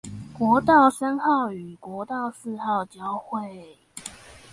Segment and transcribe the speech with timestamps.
[0.33, 3.77] 國道三號與國道四號交會